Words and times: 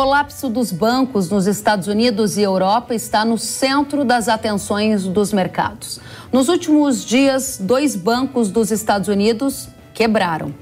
colapso 0.00 0.48
dos 0.48 0.72
bancos 0.72 1.28
nos 1.28 1.46
Estados 1.46 1.86
Unidos 1.86 2.38
e 2.38 2.40
Europa 2.40 2.94
está 2.94 3.22
no 3.22 3.36
centro 3.36 4.02
das 4.02 4.30
atenções 4.30 5.04
dos 5.04 5.30
mercados. 5.30 6.00
Nos 6.32 6.48
últimos 6.48 7.04
dias, 7.04 7.58
dois 7.60 7.94
bancos 7.96 8.50
dos 8.50 8.70
Estados 8.70 9.08
Unidos 9.08 9.68
quebraram 9.92 10.54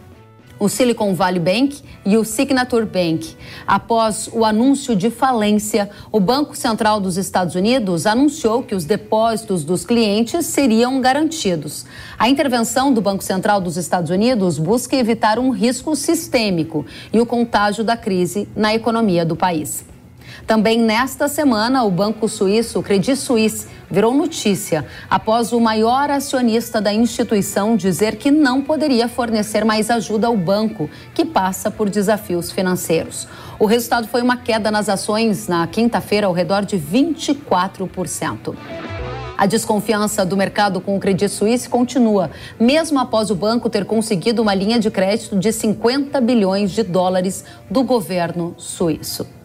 o 0.59 0.69
Silicon 0.69 1.15
Valley 1.15 1.41
Bank 1.41 1.83
e 2.05 2.17
o 2.17 2.25
Signature 2.25 2.85
Bank. 2.85 3.37
Após 3.67 4.29
o 4.33 4.45
anúncio 4.45 4.97
de 4.97 5.11
falência, 5.11 5.91
o 6.11 6.19
Banco 6.19 6.57
Central 6.57 7.01
dos 7.01 7.17
Estados 7.17 7.55
Unidos 7.55 8.07
anunciou 8.07 8.63
que 8.63 8.75
os 8.75 8.85
depósitos 8.85 9.65
dos 9.65 9.85
clientes 9.85 10.47
seriam 10.47 11.01
garantidos. 11.01 11.85
A 12.19 12.29
intervenção 12.29 12.93
do 12.93 13.01
Banco 13.01 13.23
Central 13.23 13.61
dos 13.61 13.77
Estados 13.77 14.11
Unidos 14.11 14.59
busca 14.59 14.97
evitar 14.97 15.39
um 15.39 15.51
risco 15.51 15.95
sistêmico 15.95 16.85
e 17.13 17.21
o 17.21 17.27
contágio 17.27 17.85
da 17.85 17.97
crise 17.97 18.49
na 18.57 18.75
economia 18.75 19.25
do 19.25 19.37
país. 19.37 19.85
Também 20.47 20.81
nesta 20.81 21.29
semana, 21.29 21.85
o 21.85 21.91
banco 21.91 22.29
suíço 22.29 22.83
Credit 22.83 23.17
Suisse 23.17 23.67
virou 23.91 24.15
notícia 24.15 24.85
após 25.09 25.53
o 25.53 25.61
maior 25.61 26.11
acionista 26.11 26.81
da 26.81 26.93
instituição 26.93 27.77
dizer 27.77 28.17
que 28.17 28.31
não 28.31 28.63
poderia 28.63 29.09
fornecer 29.09 29.65
mais 29.65 29.91
ajuda 29.91 30.27
ao 30.27 30.37
banco, 30.37 30.89
que 31.15 31.25
passa 31.25 31.71
por 31.71 31.89
desafios 31.89 32.53
financeiros. 32.53 33.27
O 33.59 33.67
resultado 33.67 34.07
foi 34.09 34.23
uma 34.23 34.37
queda 34.37 34.71
nas 34.71 34.89
ações 34.89 35.49
na 35.49 35.67
quinta-feira 35.67 36.27
ao 36.27 36.33
redor 36.33 36.65
de 36.65 36.79
24%. 36.79 38.55
A 39.39 39.47
desconfiança 39.47 40.27
do 40.27 40.37
mercado 40.37 40.81
com 40.81 40.97
o 40.97 41.01
Credit 41.01 41.29
Suisse 41.29 41.69
continua, 41.69 42.29
mesmo 42.59 42.99
após 42.99 43.31
o 43.31 43.37
banco 43.37 43.71
ter 43.71 43.85
conseguido 43.85 44.43
uma 44.43 44.53
linha 44.53 44.81
de 44.81 44.91
crédito 44.91 45.39
de 45.39 45.53
50 45.53 46.21
bilhões 46.21 46.73
de 46.73 46.83
dólares 46.83 47.45
do 47.71 47.85
governo 47.85 48.53
suíço. 48.59 49.38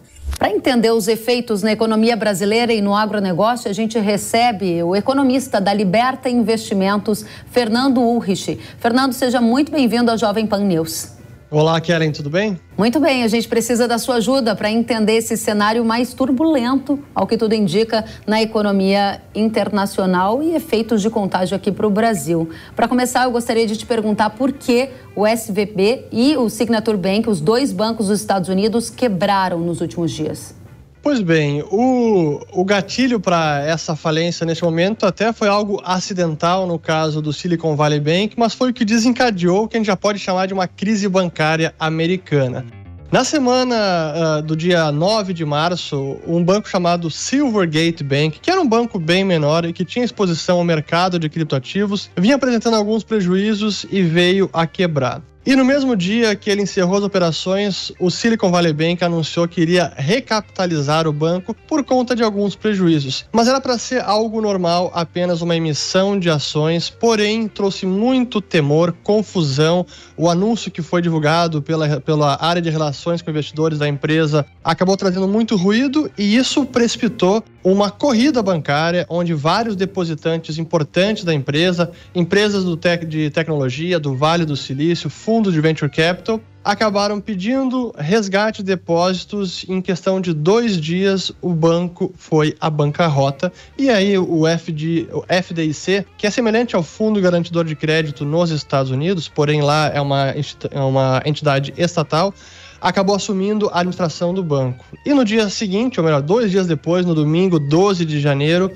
Para 0.44 0.52
entender 0.52 0.90
os 0.90 1.08
efeitos 1.08 1.62
na 1.62 1.72
economia 1.72 2.14
brasileira 2.14 2.70
e 2.70 2.82
no 2.82 2.94
agronegócio, 2.94 3.70
a 3.70 3.72
gente 3.72 3.98
recebe 3.98 4.82
o 4.82 4.94
economista 4.94 5.58
da 5.58 5.72
Liberta 5.72 6.28
Investimentos, 6.28 7.24
Fernando 7.50 8.02
Ulrich. 8.02 8.60
Fernando, 8.76 9.14
seja 9.14 9.40
muito 9.40 9.72
bem-vindo 9.72 10.10
ao 10.10 10.18
Jovem 10.18 10.46
Pan 10.46 10.60
News. 10.60 11.13
Olá, 11.54 11.80
Kellen, 11.80 12.10
tudo 12.10 12.28
bem? 12.28 12.58
Muito 12.76 12.98
bem, 12.98 13.22
a 13.22 13.28
gente 13.28 13.46
precisa 13.46 13.86
da 13.86 13.96
sua 13.96 14.16
ajuda 14.16 14.56
para 14.56 14.68
entender 14.68 15.12
esse 15.12 15.36
cenário 15.36 15.84
mais 15.84 16.12
turbulento, 16.12 16.98
ao 17.14 17.28
que 17.28 17.36
tudo 17.36 17.54
indica, 17.54 18.04
na 18.26 18.42
economia 18.42 19.22
internacional 19.32 20.42
e 20.42 20.56
efeitos 20.56 21.00
de 21.00 21.08
contágio 21.08 21.56
aqui 21.56 21.70
para 21.70 21.86
o 21.86 21.90
Brasil. 21.90 22.50
Para 22.74 22.88
começar, 22.88 23.22
eu 23.22 23.30
gostaria 23.30 23.68
de 23.68 23.76
te 23.76 23.86
perguntar 23.86 24.30
por 24.30 24.50
que 24.50 24.90
o 25.14 25.24
SVB 25.24 26.06
e 26.10 26.36
o 26.36 26.50
Signature 26.50 26.96
Bank, 26.96 27.30
os 27.30 27.40
dois 27.40 27.70
bancos 27.70 28.08
dos 28.08 28.18
Estados 28.18 28.48
Unidos, 28.48 28.90
quebraram 28.90 29.60
nos 29.60 29.80
últimos 29.80 30.10
dias. 30.10 30.63
Pois 31.04 31.20
bem, 31.20 31.62
o, 31.70 32.40
o 32.50 32.64
gatilho 32.64 33.20
para 33.20 33.62
essa 33.62 33.94
falência 33.94 34.46
neste 34.46 34.64
momento 34.64 35.04
até 35.04 35.34
foi 35.34 35.48
algo 35.48 35.78
acidental 35.84 36.66
no 36.66 36.78
caso 36.78 37.20
do 37.20 37.30
Silicon 37.30 37.76
Valley 37.76 38.00
Bank, 38.00 38.34
mas 38.38 38.54
foi 38.54 38.70
o 38.70 38.72
que 38.72 38.86
desencadeou 38.86 39.64
o 39.64 39.68
que 39.68 39.76
a 39.76 39.78
gente 39.80 39.86
já 39.86 39.96
pode 39.98 40.18
chamar 40.18 40.46
de 40.46 40.54
uma 40.54 40.66
crise 40.66 41.06
bancária 41.06 41.74
americana. 41.78 42.64
Na 43.12 43.22
semana 43.22 43.76
uh, 43.76 44.42
do 44.42 44.56
dia 44.56 44.90
9 44.90 45.34
de 45.34 45.44
março, 45.44 46.16
um 46.26 46.42
banco 46.42 46.70
chamado 46.70 47.10
Silvergate 47.10 48.02
Bank, 48.02 48.40
que 48.40 48.50
era 48.50 48.58
um 48.58 48.66
banco 48.66 48.98
bem 48.98 49.24
menor 49.24 49.66
e 49.66 49.74
que 49.74 49.84
tinha 49.84 50.06
exposição 50.06 50.56
ao 50.56 50.64
mercado 50.64 51.18
de 51.18 51.28
criptoativos, 51.28 52.10
vinha 52.16 52.36
apresentando 52.36 52.76
alguns 52.76 53.04
prejuízos 53.04 53.84
e 53.90 54.00
veio 54.00 54.48
a 54.54 54.66
quebrar. 54.66 55.20
E 55.46 55.54
no 55.54 55.62
mesmo 55.62 55.94
dia 55.94 56.34
que 56.34 56.48
ele 56.48 56.62
encerrou 56.62 56.96
as 56.96 57.04
operações, 57.04 57.92
o 58.00 58.10
Silicon 58.10 58.50
Valley 58.50 58.72
Bank 58.72 59.04
anunciou 59.04 59.46
que 59.46 59.60
iria 59.60 59.92
recapitalizar 59.94 61.06
o 61.06 61.12
banco 61.12 61.54
por 61.68 61.84
conta 61.84 62.16
de 62.16 62.22
alguns 62.22 62.56
prejuízos. 62.56 63.26
Mas 63.30 63.46
era 63.46 63.60
para 63.60 63.76
ser 63.76 64.02
algo 64.02 64.40
normal, 64.40 64.90
apenas 64.94 65.42
uma 65.42 65.54
emissão 65.54 66.18
de 66.18 66.30
ações, 66.30 66.88
porém 66.88 67.46
trouxe 67.46 67.84
muito 67.84 68.40
temor, 68.40 68.96
confusão. 69.02 69.84
O 70.16 70.30
anúncio 70.30 70.70
que 70.70 70.80
foi 70.80 71.02
divulgado 71.02 71.60
pela, 71.60 72.00
pela 72.00 72.42
área 72.42 72.62
de 72.62 72.70
relações 72.70 73.20
com 73.20 73.30
investidores 73.30 73.78
da 73.78 73.86
empresa 73.86 74.46
acabou 74.64 74.96
trazendo 74.96 75.28
muito 75.28 75.56
ruído 75.56 76.10
e 76.16 76.36
isso 76.36 76.64
precipitou 76.64 77.44
uma 77.62 77.90
corrida 77.90 78.42
bancária 78.42 79.06
onde 79.08 79.32
vários 79.32 79.74
depositantes 79.74 80.58
importantes 80.58 81.24
da 81.24 81.32
empresa, 81.32 81.90
empresas 82.14 82.64
tec 82.76 83.06
de 83.06 83.30
tecnologia, 83.30 83.98
do 83.98 84.14
Vale 84.14 84.44
do 84.44 84.54
Silício, 84.54 85.08
de 85.42 85.60
venture 85.60 85.90
capital, 85.90 86.40
acabaram 86.64 87.20
pedindo 87.20 87.94
resgate 87.96 88.62
de 88.62 88.68
depósitos. 88.68 89.64
Em 89.68 89.80
questão 89.80 90.20
de 90.20 90.32
dois 90.32 90.80
dias, 90.80 91.30
o 91.42 91.52
banco 91.52 92.12
foi 92.16 92.56
à 92.60 92.70
bancarrota. 92.70 93.52
E 93.76 93.90
aí, 93.90 94.16
o, 94.16 94.44
FD, 94.46 95.08
o 95.12 95.24
FDIC, 95.28 96.06
que 96.16 96.26
é 96.26 96.30
semelhante 96.30 96.74
ao 96.74 96.82
Fundo 96.82 97.20
Garantidor 97.20 97.64
de 97.64 97.76
Crédito 97.76 98.24
nos 98.24 98.50
Estados 98.50 98.90
Unidos, 98.90 99.28
porém 99.28 99.60
lá 99.60 99.88
é 99.88 100.00
uma, 100.00 100.34
é 100.70 100.80
uma 100.80 101.22
entidade 101.24 101.74
estatal 101.76 102.32
acabou 102.80 103.16
assumindo 103.16 103.70
a 103.70 103.78
administração 103.78 104.34
do 104.34 104.44
banco. 104.44 104.84
E 105.06 105.14
no 105.14 105.24
dia 105.24 105.48
seguinte, 105.48 105.98
ou 105.98 106.04
melhor, 106.04 106.20
dois 106.20 106.50
dias 106.50 106.66
depois, 106.66 107.06
no 107.06 107.14
domingo 107.14 107.58
12 107.58 108.04
de 108.04 108.20
janeiro, 108.20 108.70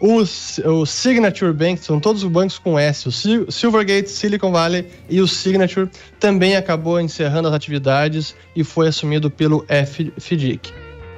o, 0.00 0.22
o 0.70 0.86
Signature 0.86 1.52
Bank, 1.52 1.84
são 1.84 1.98
todos 1.98 2.22
os 2.22 2.30
bancos 2.30 2.58
com 2.58 2.78
S, 2.78 3.08
o 3.08 3.50
Silvergate, 3.50 4.08
Silicon 4.08 4.52
Valley 4.52 4.86
e 5.08 5.20
o 5.20 5.26
Signature, 5.26 5.90
também 6.20 6.56
acabou 6.56 7.00
encerrando 7.00 7.48
as 7.48 7.54
atividades 7.54 8.34
e 8.54 8.62
foi 8.62 8.88
assumido 8.88 9.30
pelo 9.30 9.66
FDIC. 9.68 10.72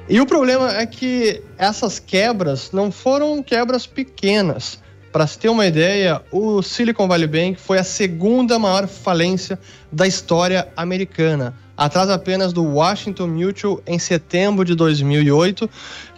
E 0.09 0.19
o 0.19 0.25
problema 0.25 0.75
é 0.75 0.85
que 0.85 1.41
essas 1.57 1.99
quebras 1.99 2.71
não 2.71 2.91
foram 2.91 3.41
quebras 3.43 3.85
pequenas. 3.85 4.81
Para 5.11 5.27
se 5.27 5.37
ter 5.37 5.49
uma 5.49 5.65
ideia, 5.65 6.21
o 6.31 6.61
Silicon 6.61 7.07
Valley 7.07 7.27
Bank 7.27 7.59
foi 7.59 7.77
a 7.77 7.83
segunda 7.83 8.57
maior 8.57 8.87
falência 8.87 9.59
da 9.91 10.07
história 10.07 10.67
americana, 10.75 11.53
atrás 11.81 12.11
apenas 12.11 12.53
do 12.53 12.63
Washington 12.63 13.25
Mutual 13.25 13.81
em 13.87 13.97
setembro 13.97 14.63
de 14.63 14.75
2008, 14.75 15.67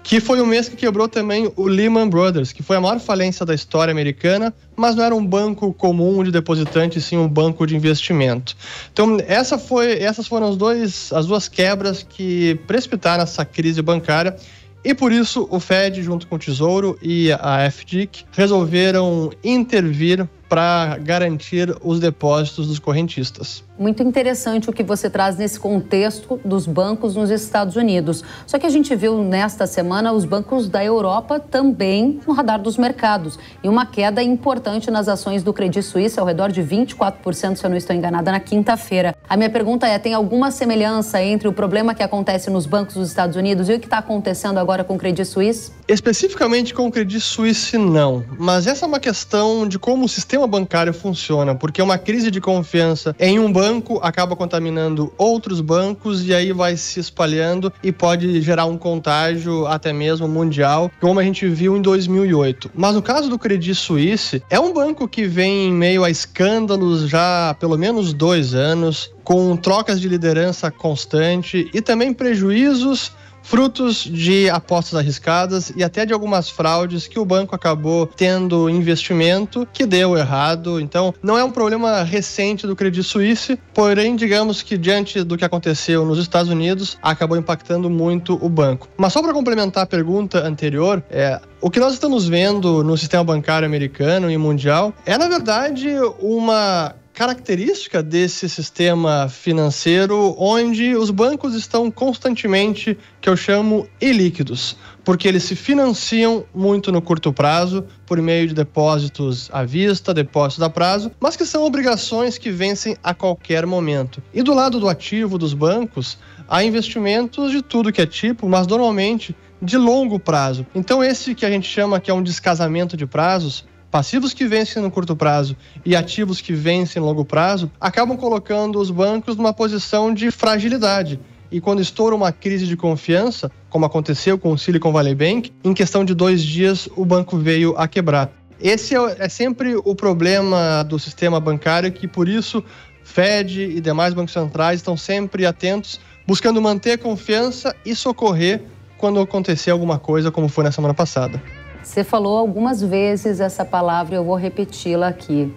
que 0.04 0.20
foi 0.20 0.42
o 0.42 0.46
mês 0.46 0.68
que 0.68 0.76
quebrou 0.76 1.08
também 1.08 1.50
o 1.56 1.68
Lehman 1.70 2.10
Brothers, 2.10 2.52
que 2.52 2.62
foi 2.62 2.76
a 2.76 2.82
maior 2.82 3.00
falência 3.00 3.46
da 3.46 3.56
história 3.56 3.90
americana, 3.90 4.54
mas 4.76 4.94
não 4.94 5.06
era 5.06 5.16
um 5.16 5.26
banco 5.26 5.74
comum 5.74 6.22
de 6.22 6.32
depositante, 6.32 7.00
sim 7.00 7.16
um 7.16 7.30
banco 7.30 7.66
de 7.66 7.78
investimento. 7.78 8.58
Então, 8.92 9.18
essa 9.26 9.58
foi, 9.58 10.00
essas 10.00 10.28
foram 10.28 10.50
os 10.50 10.58
dois, 10.58 11.14
as 11.14 11.28
duas 11.28 11.48
quebras 11.48 12.04
que 12.04 12.60
precipitaram 12.68 13.24
essa 13.24 13.46
crise 13.46 13.82
bancária 13.82 14.36
e 14.84 14.94
por 14.94 15.14
isso 15.14 15.48
o 15.50 15.62
Fed, 15.62 16.04
junto 16.04 16.28
com 16.28 16.36
o 16.36 16.40
Tesouro 16.40 17.00
e 17.02 17.32
a 17.32 17.72
FDIC, 17.72 18.26
resolveram 18.34 19.32
intervir 19.42 20.28
para 20.54 21.00
garantir 21.00 21.76
os 21.82 22.00
depósitos 22.00 22.68
dos 22.68 22.78
correntistas. 22.78 23.64
Muito 23.80 24.04
interessante 24.04 24.70
o 24.70 24.74
que 24.74 24.84
você 24.84 25.10
traz 25.10 25.36
nesse 25.36 25.60
contexto 25.60 26.40
dos 26.46 26.68
bancos 26.68 27.16
nos 27.16 27.32
Estados 27.32 27.76
Unidos. 27.76 28.24
Só 28.46 28.60
que 28.60 28.68
a 28.68 28.70
gente 28.70 28.96
viu 28.96 29.24
nesta 29.24 29.66
semana 29.66 30.14
os 30.14 30.26
bancos 30.26 30.70
da 30.70 30.86
Europa 30.86 31.40
também 31.40 32.20
no 32.28 32.34
radar 32.34 32.62
dos 32.62 32.78
mercados 32.78 33.40
e 33.64 33.68
uma 33.68 33.84
queda 33.84 34.22
importante 34.22 34.92
nas 34.92 35.08
ações 35.08 35.42
do 35.42 35.52
Credit 35.52 35.82
Suisse, 35.82 36.20
ao 36.20 36.26
redor 36.28 36.52
de 36.52 36.62
24%, 36.62 37.56
se 37.56 37.66
eu 37.66 37.70
não 37.72 37.76
estou 37.76 37.96
enganada, 37.96 38.32
na 38.32 38.40
quinta-feira. 38.40 39.16
A 39.28 39.36
minha 39.36 39.50
pergunta 39.50 39.88
é: 39.88 39.98
tem 39.98 40.14
alguma 40.14 40.52
semelhança 40.52 41.20
entre 41.24 41.48
o 41.48 41.54
problema 41.54 41.96
que 41.96 42.04
acontece 42.04 42.52
nos 42.52 42.68
bancos 42.68 42.94
dos 42.94 43.08
Estados 43.08 43.36
Unidos 43.36 43.70
e 43.70 43.74
o 43.74 43.80
que 43.80 43.88
está 43.88 43.98
acontecendo 43.98 44.60
agora 44.60 44.84
com 44.84 44.94
o 44.94 44.98
Credit 45.00 45.26
Suisse? 45.26 45.72
Especificamente 45.88 46.76
com 46.76 46.86
o 46.86 46.92
Credit 46.92 47.20
Suisse, 47.20 47.76
não. 47.76 48.24
Mas 48.38 48.68
essa 48.68 48.86
é 48.86 48.88
uma 48.88 49.00
questão 49.00 49.68
de 49.68 49.80
como 49.80 50.06
o 50.06 50.10
sistema 50.10 50.43
bancário 50.48 50.94
funciona, 50.94 51.56
porque 51.56 51.82
uma 51.82 51.98
crise 51.98 52.30
de 52.30 52.40
confiança 52.40 53.16
em 53.20 53.40
um 53.40 53.52
banco 53.52 54.00
acaba 54.02 54.36
contaminando 54.36 55.14
outros 55.18 55.62
bancos 55.62 56.26
e 56.28 56.34
aí 56.34 56.52
vai 56.52 56.78
se 56.78 57.00
espalhando 57.00 57.72
e 57.84 57.92
pode 57.92 58.42
gerar 58.42 58.66
um 58.66 58.78
contágio 58.78 59.66
até 59.68 59.92
mesmo 59.94 60.28
mundial, 60.28 60.92
como 61.00 61.20
a 61.20 61.24
gente 61.24 61.48
viu 61.48 61.78
em 61.78 61.82
2008. 61.82 62.72
Mas 62.74 62.96
no 62.96 63.02
caso 63.02 63.30
do 63.30 63.40
Credit 63.40 63.76
Suisse, 63.76 64.44
é 64.50 64.60
um 64.60 64.74
banco 64.74 65.08
que 65.08 65.26
vem 65.26 65.68
em 65.68 65.74
meio 65.74 66.04
a 66.04 66.10
escândalos 66.10 67.10
já 67.10 67.50
há 67.50 67.54
pelo 67.54 67.78
menos 67.78 68.14
dois 68.14 68.54
anos, 68.54 69.12
com 69.24 69.56
trocas 69.56 70.00
de 70.02 70.08
liderança 70.08 70.70
constante 70.70 71.70
e 71.74 71.82
também 71.82 72.14
prejuízos 72.14 73.12
frutos 73.44 73.98
de 73.98 74.50
apostas 74.50 74.98
arriscadas 74.98 75.72
e 75.76 75.84
até 75.84 76.06
de 76.06 76.14
algumas 76.14 76.50
fraudes 76.50 77.08
que 77.08 77.20
o 77.20 77.26
banco 77.26 77.54
acabou 77.54 78.08
tendo 78.08 78.70
investimento 78.70 79.68
que 79.72 79.86
deu 79.86 80.18
errado. 80.18 80.80
Então, 80.80 81.14
não 81.22 81.38
é 81.38 81.44
um 81.44 81.52
problema 81.52 82.02
recente 82.02 82.66
do 82.66 82.76
Credit 82.76 83.04
Suisse, 83.04 83.60
porém, 83.74 84.16
digamos 84.16 84.62
que 84.62 84.78
diante 84.78 85.24
do 85.24 85.38
que 85.38 85.46
aconteceu 85.46 86.06
nos 86.06 86.18
Estados 86.18 86.50
Unidos, 86.50 86.98
acabou 87.02 87.38
impactando 87.38 87.90
muito 87.90 88.40
o 88.42 88.50
banco. 88.50 88.88
Mas 88.98 89.14
só 89.14 89.22
para 89.22 89.34
complementar 89.34 89.84
a 89.84 89.88
pergunta 89.88 90.40
anterior, 90.48 91.04
é, 91.10 91.40
o 91.62 91.70
que 91.70 91.80
nós 91.80 91.94
estamos 91.94 92.28
vendo 92.28 92.84
no 92.84 92.98
sistema 92.98 93.24
bancário 93.24 93.66
americano 93.66 94.32
e 94.32 94.38
mundial 94.38 94.94
é, 95.06 95.18
na 95.18 95.28
verdade, 95.28 95.90
uma 96.20 96.96
característica 97.14 98.02
desse 98.02 98.50
sistema 98.50 99.30
financeiro 99.30 100.36
onde 100.38 100.96
os 100.96 101.12
bancos 101.12 101.54
estão 101.54 101.92
constantemente, 101.92 102.98
que 103.22 103.30
eu 103.30 103.38
chamo, 103.38 103.88
ilíquidos, 104.02 104.76
porque 105.04 105.28
eles 105.28 105.44
se 105.44 105.56
financiam 105.56 106.44
muito 106.54 106.92
no 106.92 107.02
curto 107.02 107.32
prazo 107.32 107.86
por 108.06 108.20
meio 108.20 108.48
de 108.48 108.56
depósitos 108.56 109.48
à 109.54 109.64
vista, 109.64 110.14
depósitos 110.14 110.64
a 110.64 110.70
prazo, 110.70 111.12
mas 111.20 111.36
que 111.36 111.46
são 111.46 111.64
obrigações 111.64 112.40
que 112.40 112.50
vencem 112.50 112.98
a 113.04 113.14
qualquer 113.14 113.68
momento. 113.68 114.22
E 114.34 114.42
do 114.42 114.54
lado 114.54 114.80
do 114.80 114.90
ativo 114.90 115.38
dos 115.38 115.54
bancos, 115.54 116.18
há 116.48 116.64
investimentos 116.64 117.52
de 117.52 117.62
tudo 117.62 117.92
que 117.92 118.02
é 118.02 118.08
tipo, 118.08 118.50
mas 118.50 118.66
normalmente 118.66 119.36
de 119.62 119.78
longo 119.78 120.20
prazo. 120.20 120.66
Então 120.74 121.04
esse 121.04 121.36
que 121.36 121.46
a 121.46 121.50
gente 121.50 121.68
chama 121.68 122.00
que 122.00 122.10
é 122.10 122.14
um 122.14 122.24
descasamento 122.24 122.98
de 122.98 123.06
prazos, 123.06 123.66
passivos 123.94 124.34
que 124.34 124.48
vencem 124.48 124.82
no 124.82 124.90
curto 124.90 125.16
prazo 125.16 125.56
e 125.86 125.96
ativos 125.96 126.42
que 126.42 126.52
vencem 126.52 127.00
no 127.00 127.08
longo 127.08 127.24
prazo, 127.24 127.72
acabam 127.80 128.18
colocando 128.18 128.80
os 128.80 128.90
bancos 128.90 129.36
numa 129.36 129.54
posição 129.54 130.12
de 130.12 130.32
fragilidade. 130.32 131.20
E 131.52 131.62
quando 131.62 131.80
estoura 131.80 132.16
uma 132.16 132.32
crise 132.32 132.66
de 132.66 132.76
confiança, 132.76 133.52
como 133.70 133.86
aconteceu 133.86 134.36
com 134.40 134.52
o 134.52 134.58
Silicon 134.58 134.92
Valley 134.92 135.14
Bank, 135.14 135.54
em 135.64 135.76
questão 135.76 136.04
de 136.04 136.16
dois 136.16 136.42
dias 136.42 136.90
o 136.98 137.06
banco 137.06 137.38
veio 137.38 137.78
a 137.78 137.88
quebrar. 137.88 138.32
Esse 138.60 138.96
é, 138.96 139.16
é 139.20 139.30
sempre 139.30 139.76
o 139.76 139.94
problema 139.94 140.82
do 140.82 140.98
sistema 140.98 141.40
bancário, 141.40 141.92
que 141.92 142.08
por 142.08 142.28
isso 142.28 142.64
Fed 143.04 143.62
e 143.62 143.80
demais 143.80 144.16
bancos 144.16 144.34
centrais 144.34 144.80
estão 144.80 144.98
sempre 144.98 145.46
atentos, 145.46 146.00
buscando 146.26 146.60
manter 146.60 146.94
a 146.94 146.98
confiança 146.98 147.76
e 147.86 147.96
socorrer 147.96 148.60
quando 148.98 149.20
acontecer 149.20 149.70
alguma 149.70 150.00
coisa, 150.00 150.32
como 150.32 150.50
foi 150.50 150.64
na 150.64 150.72
semana 150.72 150.96
passada. 150.96 151.40
Você 151.84 152.04
falou 152.04 152.38
algumas 152.38 152.82
vezes 152.82 153.42
essa 153.42 153.66
palavra, 153.66 154.16
eu 154.16 154.24
vou 154.24 154.36
repeti-la 154.36 155.10
aqui: 155.10 155.54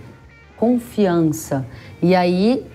confiança. 0.57 1.65
E 2.03 2.15
aí 2.17 2.67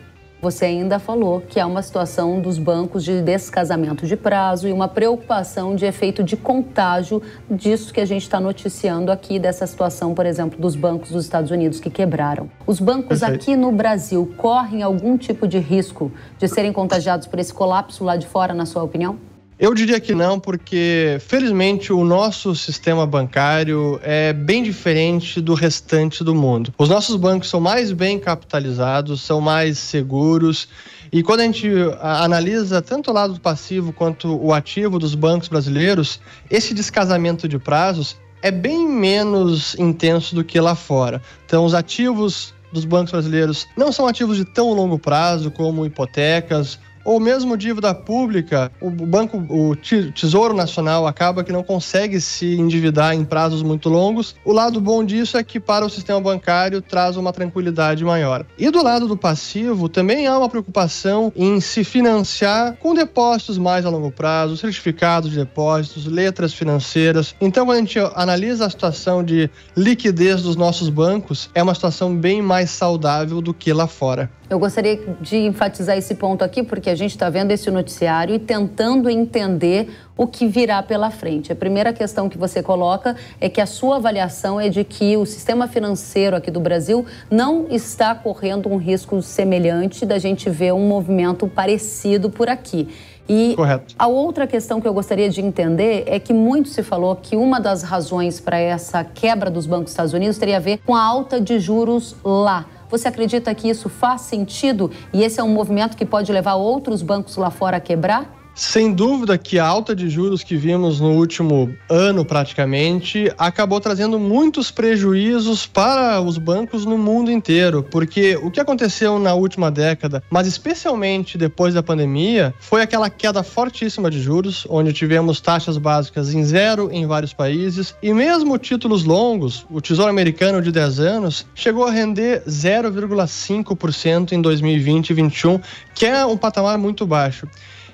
você 0.42 0.66
ainda 0.66 0.98
falou 0.98 1.42
que 1.42 1.60
há 1.60 1.68
uma 1.68 1.84
situação 1.84 2.42
dos 2.42 2.58
bancos 2.58 3.04
de 3.04 3.22
descasamento 3.22 4.08
de 4.08 4.18
prazo 4.18 4.68
e 4.68 4.74
uma 4.74 4.88
preocupação 4.88 5.76
de 5.76 5.86
efeito 5.86 6.24
de 6.24 6.36
contágio 6.36 7.22
disso 7.50 7.94
que 7.94 8.02
a 8.02 8.06
gente 8.06 8.24
está 8.24 8.40
noticiando 8.40 9.12
aqui, 9.12 9.38
dessa 9.38 9.68
situação, 9.68 10.16
por 10.16 10.26
exemplo, 10.26 10.60
dos 10.60 10.76
bancos 10.76 11.12
dos 11.12 11.26
Estados 11.26 11.52
Unidos 11.52 11.80
que 11.80 11.92
quebraram. 11.92 12.50
Os 12.66 12.80
bancos 12.80 13.20
Perfeito. 13.20 13.42
aqui 13.44 13.56
no 13.56 13.72
Brasil 13.72 14.34
correm 14.36 14.82
algum 14.82 15.16
tipo 15.16 15.48
de 15.48 15.60
risco 15.60 16.12
de 16.40 16.48
serem 16.48 16.74
contagiados 16.74 17.28
por 17.28 17.38
esse 17.38 17.54
colapso 17.54 18.04
lá 18.04 18.16
de 18.16 18.26
fora, 18.26 18.54
na 18.54 18.66
sua 18.66 18.82
opinião? 18.82 19.31
Eu 19.62 19.76
diria 19.76 20.00
que 20.00 20.16
não, 20.16 20.40
porque 20.40 21.18
felizmente 21.20 21.94
o 21.94 22.04
nosso 22.04 22.56
sistema 22.56 23.06
bancário 23.06 24.00
é 24.02 24.34
bem 24.34 24.64
diferente 24.64 25.40
do 25.40 25.54
restante 25.54 26.24
do 26.24 26.34
mundo. 26.34 26.74
Os 26.80 26.90
nossos 26.90 27.16
bancos 27.16 27.48
são 27.48 27.60
mais 27.60 27.92
bem 27.92 28.18
capitalizados, 28.18 29.22
são 29.22 29.40
mais 29.40 29.78
seguros. 29.78 30.68
E 31.12 31.22
quando 31.22 31.42
a 31.42 31.44
gente 31.44 31.70
analisa 32.02 32.82
tanto 32.82 33.12
o 33.12 33.14
lado 33.14 33.40
passivo 33.40 33.94
quanto 33.94 34.36
o 34.44 34.52
ativo 34.52 34.98
dos 34.98 35.14
bancos 35.14 35.48
brasileiros, 35.48 36.20
esse 36.50 36.74
descasamento 36.74 37.48
de 37.48 37.60
prazos 37.60 38.18
é 38.42 38.50
bem 38.50 38.90
menos 38.90 39.76
intenso 39.78 40.34
do 40.34 40.44
que 40.44 40.60
lá 40.60 40.74
fora. 40.74 41.22
Então, 41.46 41.66
os 41.66 41.76
ativos 41.76 42.52
dos 42.74 42.84
bancos 42.84 43.12
brasileiros 43.12 43.68
não 43.78 43.92
são 43.92 44.08
ativos 44.08 44.38
de 44.38 44.46
tão 44.46 44.74
longo 44.74 44.98
prazo 44.98 45.52
como 45.52 45.86
hipotecas 45.86 46.80
ou 47.04 47.20
mesmo 47.20 47.58
dívida 47.58 47.94
pública, 47.94 48.72
o 48.82 48.90
banco, 48.90 49.38
o 49.50 49.76
Tesouro 49.76 50.54
Nacional 50.54 51.08
acaba 51.08 51.44
que 51.44 51.52
não 51.52 51.64
consegue 51.64 52.20
se 52.20 52.56
endividar 52.56 53.14
em 53.14 53.24
prazos 53.24 53.62
muito 53.62 53.90
longos. 53.90 54.36
O 54.46 54.52
lado 54.52 54.80
bom 54.80 55.04
disso 55.04 55.38
é 55.38 55.44
que 55.44 55.60
para 55.60 55.86
o 55.86 55.90
sistema 55.90 56.20
bancário 56.20 56.82
traz 56.82 57.18
uma 57.18 57.32
tranquilidade 57.32 58.04
maior. 58.04 58.46
E 58.58 58.70
do 58.70 58.84
lado 58.84 59.08
do 59.08 59.18
passivo, 59.18 59.90
também 59.90 60.28
há 60.28 60.38
uma 60.38 60.50
preocupação 60.50 61.32
em 61.36 61.60
se 61.60 61.84
financiar 61.84 62.78
com 62.78 62.94
depósitos 62.94 63.58
mais 63.58 63.86
a 63.86 63.90
longo 63.90 64.12
prazo, 64.12 64.58
certificados 64.58 65.32
de 65.32 65.38
depósitos, 65.38 66.06
letras 66.06 66.54
financeiras. 66.54 67.36
Então, 67.40 67.66
quando 67.66 67.78
a 67.78 67.80
gente 67.80 68.00
analisa 68.16 68.66
a 68.66 68.70
situação 68.70 69.24
de 69.24 69.50
liquidez 69.76 70.42
dos 70.42 70.56
nossos 70.56 70.90
bancos, 70.90 71.50
é 71.54 71.62
uma 71.62 71.74
situação 71.74 72.16
bem 72.16 72.42
mais 72.42 72.70
saudável 72.70 73.42
do 73.42 73.54
que 73.54 73.74
lá 73.74 73.88
fora. 73.88 74.30
Eu 74.52 74.60
gostaria 74.60 75.00
de 75.22 75.38
enfatizar 75.38 75.98
esse 75.98 76.14
ponto 76.14 76.44
aqui, 76.44 76.62
porque 76.62 76.90
a 76.90 76.96
gente 76.96 77.12
está 77.12 77.30
vendo 77.30 77.52
esse 77.52 77.72
noticiário 77.72 78.36
e 78.36 78.40
tentando 78.40 79.10
entender 79.10 79.90
o 80.18 80.28
que 80.28 80.46
virá 80.46 80.84
pela 80.84 81.10
frente. 81.10 81.54
A 81.54 81.56
primeira 81.56 81.94
questão 81.94 82.28
que 82.28 82.38
você 82.38 82.62
coloca 82.62 83.16
é 83.40 83.48
que 83.48 83.62
a 83.62 83.66
sua 83.66 83.96
avaliação 83.96 84.60
é 84.60 84.68
de 84.68 84.84
que 84.84 85.16
o 85.16 85.26
sistema 85.26 85.70
financeiro 85.70 86.36
aqui 86.36 86.52
do 86.52 86.60
Brasil 86.60 87.06
não 87.30 87.68
está 87.70 88.14
correndo 88.14 88.68
um 88.68 88.76
risco 88.76 89.22
semelhante 89.22 90.06
da 90.06 90.20
gente 90.20 90.50
ver 90.50 90.74
um 90.74 90.86
movimento 90.86 91.48
parecido 91.48 92.30
por 92.30 92.50
aqui. 92.50 92.90
E 93.30 93.56
Correto. 93.56 93.96
a 93.98 94.08
outra 94.08 94.46
questão 94.46 94.82
que 94.82 94.88
eu 94.88 94.94
gostaria 94.94 95.30
de 95.30 95.40
entender 95.40 96.04
é 96.06 96.20
que 96.20 96.34
muito 96.34 96.68
se 96.68 96.84
falou 96.84 97.16
que 97.16 97.38
uma 97.38 97.62
das 97.62 97.84
razões 97.84 98.42
para 98.42 98.60
essa 98.60 99.02
quebra 99.06 99.50
dos 99.50 99.66
bancos 99.66 99.86
dos 99.86 99.94
Estados 99.94 100.12
Unidos 100.12 100.38
teria 100.38 100.58
a 100.58 100.60
ver 100.60 100.80
com 100.86 100.94
a 100.94 101.02
alta 101.02 101.40
de 101.40 101.58
juros 101.58 102.18
lá. 102.22 102.66
Você 102.92 103.08
acredita 103.08 103.56
que 103.56 103.70
isso 103.70 103.88
faz 103.88 104.22
sentido 104.22 104.92
e 105.14 105.24
esse 105.24 105.40
é 105.40 105.44
um 105.44 105.54
movimento 105.54 105.96
que 105.96 106.06
pode 106.06 106.30
levar 106.30 106.56
outros 106.56 107.02
bancos 107.02 107.38
lá 107.38 107.50
fora 107.50 107.78
a 107.78 107.80
quebrar? 107.80 108.41
Sem 108.62 108.94
dúvida 108.94 109.40
que 109.40 109.58
a 109.58 109.66
alta 109.66 109.96
de 109.96 110.08
juros 110.08 110.44
que 110.44 110.56
vimos 110.56 111.00
no 111.00 111.14
último 111.14 111.76
ano, 111.90 112.24
praticamente, 112.24 113.34
acabou 113.36 113.82
trazendo 113.82 114.20
muitos 114.20 114.70
prejuízos 114.70 115.66
para 115.66 116.22
os 116.22 116.38
bancos 116.38 116.86
no 116.86 116.96
mundo 116.96 117.32
inteiro, 117.32 117.82
porque 117.82 118.36
o 118.36 118.52
que 118.52 118.60
aconteceu 118.60 119.18
na 119.18 119.34
última 119.34 119.72
década, 119.72 120.24
mas 120.30 120.46
especialmente 120.46 121.40
depois 121.40 121.74
da 121.74 121.82
pandemia, 121.82 122.54
foi 122.60 122.84
aquela 122.84 123.10
queda 123.10 123.42
fortíssima 123.42 124.12
de 124.12 124.22
juros, 124.22 124.68
onde 124.70 124.94
tivemos 124.94 125.42
taxas 125.42 125.80
básicas 125.80 126.32
em 126.32 126.44
zero 126.46 126.88
em 126.92 127.08
vários 127.08 127.34
países, 127.34 127.96
e 128.00 128.14
mesmo 128.14 128.60
títulos 128.60 129.04
longos, 129.04 129.66
o 129.72 129.82
Tesouro 129.82 130.12
Americano 130.12 130.62
de 130.62 130.72
10 130.72 131.00
anos, 131.00 131.48
chegou 131.56 131.88
a 131.88 131.92
render 131.92 132.44
0,5% 132.48 134.34
em 134.34 134.40
2020 134.40 135.10
e 135.10 135.14
2021, 135.16 135.60
que 135.96 136.06
é 136.06 136.24
um 136.28 136.38
patamar 136.38 136.78
muito 136.78 137.08
baixo. 137.08 137.48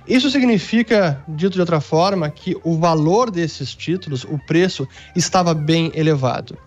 Isso 0.07 0.30
significa, 0.30 1.21
dito 1.27 1.54
de 1.54 1.59
outra 1.59 1.81
forma, 1.81 2.30
que 2.30 2.56
o 2.63 2.77
valor 2.77 3.30
desses 3.30 3.75
títulos, 3.75 4.24
o 4.24 4.39
preço, 4.48 4.88
estava 5.15 5.54
bem 5.54 5.92
elevado. 5.94 6.57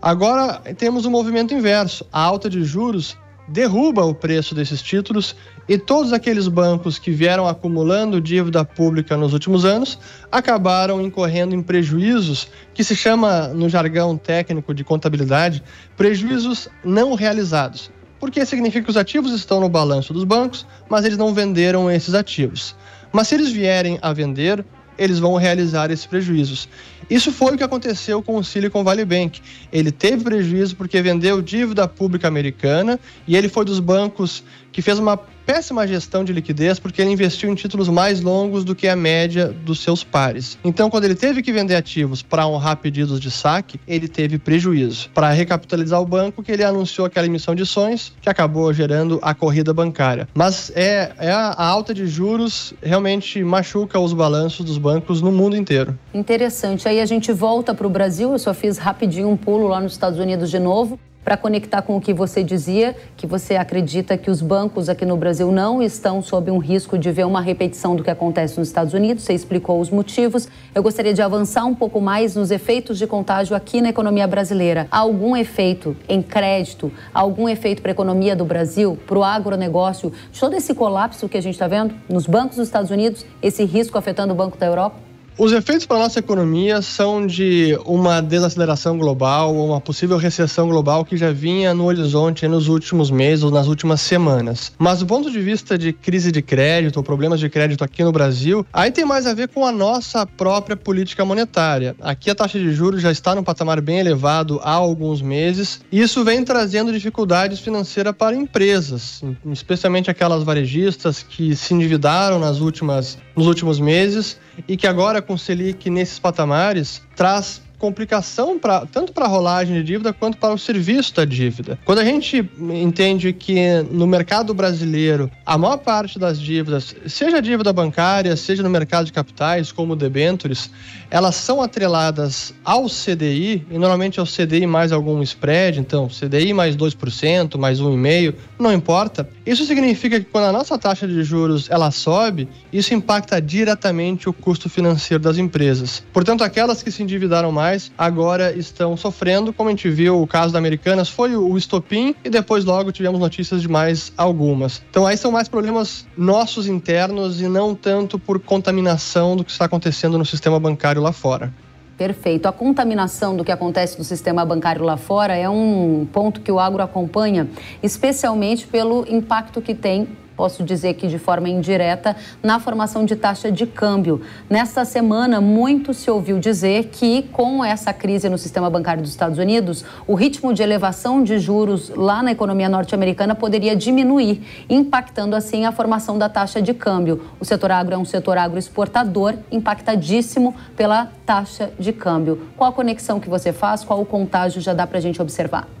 Agora 0.00 0.60
temos 0.76 1.04
o 1.04 1.08
um 1.08 1.10
movimento 1.10 1.52
inverso. 1.52 2.06
A 2.10 2.22
alta 2.22 2.48
de 2.48 2.64
juros 2.64 3.16
derruba 3.48 4.04
o 4.04 4.14
preço 4.14 4.54
desses 4.54 4.80
títulos 4.80 5.34
e 5.68 5.76
todos 5.76 6.12
aqueles 6.12 6.48
bancos 6.48 6.98
que 6.98 7.10
vieram 7.10 7.46
acumulando 7.46 8.20
dívida 8.20 8.64
pública 8.64 9.16
nos 9.16 9.32
últimos 9.32 9.64
anos 9.64 9.98
acabaram 10.30 11.00
incorrendo 11.00 11.54
em 11.54 11.62
prejuízos 11.62 12.48
que 12.74 12.84
se 12.84 12.94
chama 12.94 13.48
no 13.48 13.68
jargão 13.68 14.16
técnico 14.16 14.74
de 14.74 14.84
contabilidade 14.84 15.62
prejuízos 15.96 16.68
não 16.84 17.14
realizados 17.14 17.90
porque 18.20 18.44
significa 18.44 18.84
que 18.84 18.90
os 18.90 18.96
ativos 18.96 19.32
estão 19.32 19.60
no 19.60 19.68
balanço 19.68 20.12
dos 20.12 20.24
bancos, 20.24 20.66
mas 20.88 21.04
eles 21.04 21.18
não 21.18 21.32
venderam 21.32 21.90
esses 21.90 22.14
ativos. 22.14 22.74
Mas 23.12 23.28
se 23.28 23.34
eles 23.34 23.50
vierem 23.50 23.98
a 24.02 24.12
vender, 24.12 24.64
eles 24.98 25.18
vão 25.18 25.36
realizar 25.36 25.90
esses 25.90 26.04
prejuízos. 26.04 26.68
Isso 27.08 27.32
foi 27.32 27.54
o 27.54 27.56
que 27.56 27.62
aconteceu 27.62 28.22
com 28.22 28.36
o 28.36 28.44
Silicon 28.44 28.84
Valley 28.84 29.04
Bank. 29.04 29.40
Ele 29.72 29.90
teve 29.90 30.24
prejuízo 30.24 30.76
porque 30.76 31.00
vendeu 31.00 31.40
dívida 31.40 31.88
pública 31.88 32.28
americana 32.28 32.98
e 33.26 33.36
ele 33.36 33.48
foi 33.48 33.64
dos 33.64 33.80
bancos 33.80 34.42
que 34.72 34.82
fez 34.82 34.98
uma 34.98 35.18
péssima 35.48 35.86
gestão 35.86 36.22
de 36.22 36.30
liquidez 36.30 36.78
porque 36.78 37.00
ele 37.00 37.10
investiu 37.10 37.50
em 37.50 37.54
títulos 37.54 37.88
mais 37.88 38.20
longos 38.20 38.64
do 38.64 38.74
que 38.74 38.86
a 38.86 38.94
média 38.94 39.46
dos 39.46 39.80
seus 39.80 40.04
pares. 40.04 40.58
Então, 40.62 40.90
quando 40.90 41.04
ele 41.04 41.14
teve 41.14 41.42
que 41.42 41.50
vender 41.50 41.74
ativos 41.74 42.22
para 42.22 42.46
honrar 42.46 42.76
pedidos 42.76 43.18
de 43.18 43.30
saque, 43.30 43.80
ele 43.88 44.06
teve 44.06 44.38
prejuízo. 44.38 45.08
Para 45.14 45.30
recapitalizar 45.30 46.02
o 46.02 46.04
banco, 46.04 46.42
que 46.42 46.52
ele 46.52 46.62
anunciou 46.62 47.06
aquela 47.06 47.26
emissão 47.26 47.54
de 47.54 47.62
ações 47.62 48.12
que 48.20 48.28
acabou 48.28 48.70
gerando 48.74 49.18
a 49.22 49.34
corrida 49.34 49.72
bancária. 49.72 50.28
Mas 50.34 50.70
é, 50.74 51.12
é 51.18 51.30
a, 51.30 51.46
a 51.48 51.64
alta 51.64 51.94
de 51.94 52.06
juros 52.06 52.74
realmente 52.82 53.42
machuca 53.42 53.98
os 53.98 54.12
balanços 54.12 54.66
dos 54.66 54.76
bancos 54.76 55.22
no 55.22 55.32
mundo 55.32 55.56
inteiro. 55.56 55.98
Interessante. 56.12 56.86
Aí 56.86 57.00
a 57.00 57.06
gente 57.06 57.32
volta 57.32 57.74
para 57.74 57.86
o 57.86 57.90
Brasil. 57.90 58.32
Eu 58.32 58.38
só 58.38 58.52
fiz 58.52 58.76
rapidinho 58.76 59.30
um 59.30 59.36
pulo 59.36 59.66
lá 59.66 59.80
nos 59.80 59.92
Estados 59.92 60.18
Unidos 60.18 60.50
de 60.50 60.58
novo 60.58 61.00
para 61.24 61.36
conectar 61.36 61.82
com 61.82 61.96
o 61.96 62.00
que 62.00 62.14
você 62.14 62.42
dizia, 62.42 62.96
que 63.16 63.26
você 63.26 63.56
acredita 63.56 64.16
que 64.16 64.30
os 64.30 64.40
bancos 64.40 64.88
aqui 64.88 65.04
no 65.04 65.16
Brasil 65.16 65.52
não 65.52 65.82
estão 65.82 66.22
sob 66.22 66.50
um 66.50 66.58
risco 66.58 66.96
de 66.96 67.10
ver 67.10 67.26
uma 67.26 67.40
repetição 67.40 67.94
do 67.94 68.02
que 68.02 68.10
acontece 68.10 68.58
nos 68.58 68.68
Estados 68.68 68.94
Unidos. 68.94 69.24
Você 69.24 69.34
explicou 69.34 69.80
os 69.80 69.90
motivos. 69.90 70.48
Eu 70.74 70.82
gostaria 70.82 71.12
de 71.12 71.20
avançar 71.20 71.64
um 71.64 71.74
pouco 71.74 72.00
mais 72.00 72.34
nos 72.34 72.50
efeitos 72.50 72.98
de 72.98 73.06
contágio 73.06 73.54
aqui 73.54 73.80
na 73.80 73.90
economia 73.90 74.26
brasileira. 74.26 74.86
Há 74.90 74.98
algum 74.98 75.36
efeito 75.36 75.96
em 76.08 76.22
crédito, 76.22 76.90
algum 77.12 77.48
efeito 77.48 77.82
para 77.82 77.90
a 77.90 77.92
economia 77.92 78.34
do 78.34 78.44
Brasil, 78.44 78.98
para 79.06 79.18
o 79.18 79.24
agronegócio, 79.24 80.12
todo 80.38 80.54
esse 80.54 80.74
colapso 80.74 81.28
que 81.28 81.36
a 81.36 81.42
gente 81.42 81.54
está 81.54 81.68
vendo 81.68 81.94
nos 82.08 82.26
bancos 82.26 82.56
dos 82.56 82.68
Estados 82.68 82.90
Unidos, 82.90 83.26
esse 83.42 83.64
risco 83.64 83.98
afetando 83.98 84.32
o 84.32 84.36
Banco 84.36 84.56
da 84.56 84.66
Europa? 84.66 85.07
Os 85.38 85.52
efeitos 85.52 85.86
para 85.86 85.98
a 85.98 86.00
nossa 86.00 86.18
economia 86.18 86.82
são 86.82 87.24
de 87.24 87.78
uma 87.84 88.20
desaceleração 88.20 88.98
global, 88.98 89.54
uma 89.54 89.80
possível 89.80 90.16
recessão 90.16 90.68
global 90.68 91.04
que 91.04 91.16
já 91.16 91.30
vinha 91.30 91.72
no 91.72 91.84
horizonte 91.84 92.48
nos 92.48 92.66
últimos 92.66 93.08
meses 93.08 93.44
ou 93.44 93.50
nas 93.52 93.68
últimas 93.68 94.00
semanas. 94.00 94.72
Mas 94.76 94.98
do 94.98 95.06
ponto 95.06 95.30
de 95.30 95.38
vista 95.38 95.78
de 95.78 95.92
crise 95.92 96.32
de 96.32 96.42
crédito 96.42 96.96
ou 96.96 97.04
problemas 97.04 97.38
de 97.38 97.48
crédito 97.48 97.84
aqui 97.84 98.02
no 98.02 98.10
Brasil, 98.10 98.66
aí 98.72 98.90
tem 98.90 99.04
mais 99.04 99.28
a 99.28 99.32
ver 99.32 99.46
com 99.46 99.64
a 99.64 99.70
nossa 99.70 100.26
própria 100.26 100.76
política 100.76 101.24
monetária. 101.24 101.94
Aqui 102.00 102.30
a 102.30 102.34
taxa 102.34 102.58
de 102.58 102.72
juros 102.72 103.00
já 103.00 103.12
está 103.12 103.32
num 103.32 103.44
patamar 103.44 103.80
bem 103.80 104.00
elevado 104.00 104.58
há 104.64 104.72
alguns 104.72 105.22
meses 105.22 105.80
e 105.92 106.00
isso 106.00 106.24
vem 106.24 106.42
trazendo 106.42 106.92
dificuldades 106.92 107.60
financeiras 107.60 108.12
para 108.12 108.34
empresas, 108.34 109.22
especialmente 109.52 110.10
aquelas 110.10 110.42
varejistas 110.42 111.22
que 111.22 111.54
se 111.54 111.74
endividaram 111.74 112.40
nas 112.40 112.58
últimas, 112.58 113.18
nos 113.36 113.46
últimos 113.46 113.78
meses 113.78 114.36
e 114.66 114.76
que 114.76 114.86
agora 114.88 115.22
com 115.28 115.36
Selic 115.36 115.90
nesses 115.90 116.18
patamares 116.18 117.02
traz 117.14 117.60
complicação 117.78 118.58
pra, 118.58 118.84
tanto 118.86 119.12
para 119.12 119.24
a 119.24 119.28
rolagem 119.28 119.76
de 119.76 119.82
dívida 119.82 120.12
quanto 120.12 120.36
para 120.36 120.52
o 120.52 120.58
serviço 120.58 121.14
da 121.14 121.24
dívida. 121.24 121.78
Quando 121.84 122.00
a 122.00 122.04
gente 122.04 122.48
entende 122.58 123.32
que 123.32 123.82
no 123.90 124.06
mercado 124.06 124.52
brasileiro 124.52 125.30
a 125.46 125.56
maior 125.56 125.78
parte 125.78 126.18
das 126.18 126.40
dívidas, 126.40 126.94
seja 127.06 127.40
dívida 127.40 127.72
bancária, 127.72 128.36
seja 128.36 128.62
no 128.62 128.70
mercado 128.70 129.06
de 129.06 129.12
capitais, 129.12 129.72
como 129.72 129.94
debentures, 129.94 130.70
elas 131.10 131.36
são 131.36 131.62
atreladas 131.62 132.52
ao 132.64 132.86
CDI 132.86 133.66
e 133.70 133.78
normalmente 133.78 134.20
ao 134.20 134.26
CDI 134.26 134.66
mais 134.66 134.92
algum 134.92 135.22
spread, 135.22 135.80
então 135.80 136.08
CDI 136.08 136.52
mais 136.52 136.76
2%, 136.76 137.56
mais 137.56 137.80
1,5%, 137.80 138.34
não 138.58 138.72
importa. 138.72 139.28
Isso 139.46 139.64
significa 139.64 140.18
que 140.18 140.26
quando 140.26 140.44
a 140.44 140.52
nossa 140.52 140.76
taxa 140.76 141.06
de 141.06 141.22
juros 141.22 141.70
ela 141.70 141.90
sobe, 141.90 142.48
isso 142.72 142.92
impacta 142.92 143.40
diretamente 143.40 144.28
o 144.28 144.32
custo 144.32 144.68
financeiro 144.68 145.22
das 145.22 145.38
empresas. 145.38 146.02
Portanto, 146.12 146.42
aquelas 146.42 146.82
que 146.82 146.90
se 146.90 147.02
endividaram 147.02 147.50
mais 147.50 147.67
agora 147.96 148.56
estão 148.56 148.96
sofrendo. 148.96 149.52
Como 149.52 149.68
a 149.68 149.72
gente 149.72 149.88
viu, 149.88 150.20
o 150.22 150.26
caso 150.26 150.52
da 150.52 150.58
Americanas 150.58 151.08
foi 151.08 151.36
o 151.36 151.56
estopim 151.56 152.14
e 152.24 152.30
depois 152.30 152.64
logo 152.64 152.92
tivemos 152.92 153.20
notícias 153.20 153.62
de 153.62 153.68
mais 153.68 154.12
algumas. 154.16 154.82
Então 154.90 155.06
aí 155.06 155.16
são 155.16 155.30
mais 155.30 155.48
problemas 155.48 156.06
nossos 156.16 156.66
internos 156.66 157.40
e 157.40 157.48
não 157.48 157.74
tanto 157.74 158.18
por 158.18 158.40
contaminação 158.40 159.36
do 159.36 159.44
que 159.44 159.50
está 159.50 159.66
acontecendo 159.66 160.18
no 160.18 160.24
sistema 160.24 160.58
bancário 160.58 161.02
lá 161.02 161.12
fora. 161.12 161.52
Perfeito. 161.96 162.46
A 162.46 162.52
contaminação 162.52 163.36
do 163.36 163.44
que 163.44 163.50
acontece 163.50 163.98
no 163.98 164.04
sistema 164.04 164.44
bancário 164.44 164.84
lá 164.84 164.96
fora 164.96 165.36
é 165.36 165.48
um 165.48 166.06
ponto 166.12 166.40
que 166.40 166.52
o 166.52 166.60
agro 166.60 166.80
acompanha, 166.80 167.48
especialmente 167.82 168.68
pelo 168.68 169.04
impacto 169.08 169.60
que 169.60 169.74
tem 169.74 170.08
posso 170.38 170.62
dizer 170.62 170.94
que 170.94 171.08
de 171.08 171.18
forma 171.18 171.48
indireta, 171.48 172.14
na 172.40 172.60
formação 172.60 173.04
de 173.04 173.16
taxa 173.16 173.50
de 173.50 173.66
câmbio. 173.66 174.22
Nesta 174.48 174.84
semana, 174.84 175.40
muito 175.40 175.92
se 175.92 176.08
ouviu 176.08 176.38
dizer 176.38 176.90
que, 176.92 177.24
com 177.32 177.64
essa 177.64 177.92
crise 177.92 178.28
no 178.28 178.38
sistema 178.38 178.70
bancário 178.70 179.02
dos 179.02 179.10
Estados 179.10 179.36
Unidos, 179.36 179.84
o 180.06 180.14
ritmo 180.14 180.54
de 180.54 180.62
elevação 180.62 181.24
de 181.24 181.40
juros 181.40 181.90
lá 181.90 182.22
na 182.22 182.30
economia 182.30 182.68
norte-americana 182.68 183.34
poderia 183.34 183.74
diminuir, 183.74 184.64
impactando 184.70 185.34
assim 185.34 185.64
a 185.64 185.72
formação 185.72 186.16
da 186.16 186.28
taxa 186.28 186.62
de 186.62 186.72
câmbio. 186.72 187.20
O 187.40 187.44
setor 187.44 187.72
agro 187.72 187.96
é 187.96 187.98
um 187.98 188.04
setor 188.04 188.38
agroexportador, 188.38 189.34
impactadíssimo 189.50 190.54
pela 190.76 191.10
taxa 191.26 191.72
de 191.76 191.92
câmbio. 191.92 192.46
Qual 192.56 192.70
a 192.70 192.72
conexão 192.72 193.18
que 193.18 193.28
você 193.28 193.52
faz? 193.52 193.82
Qual 193.82 194.00
o 194.00 194.06
contágio 194.06 194.60
já 194.60 194.72
dá 194.72 194.86
para 194.86 194.98
a 194.98 195.02
gente 195.02 195.20
observar? 195.20 195.77